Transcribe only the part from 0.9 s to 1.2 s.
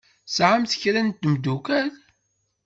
n